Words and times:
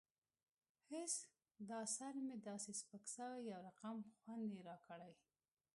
هېڅ 0.91 1.13
دا 1.69 1.81
سر 1.95 2.13
مې 2.25 2.35
داسې 2.47 2.71
سپک 2.79 3.03
سوى 3.15 3.39
يو 3.51 3.59
رقم 3.67 3.97
خوند 4.17 4.45
يې 4.55 4.61
راکړى. 4.69 5.13